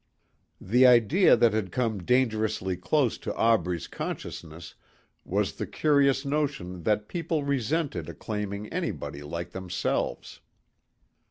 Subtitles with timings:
[0.59, 4.73] The idea that had come dangerously close to Aubrey's consciousness
[5.23, 10.39] was the curious notion that people resented acclaiming anybody like themselves.